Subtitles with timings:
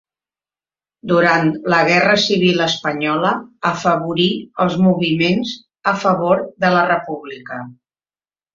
[1.11, 3.35] Durant la Guerra Civil espanyola
[3.73, 4.27] afavorí
[4.67, 5.55] els moviments
[5.95, 7.63] a favor de la República.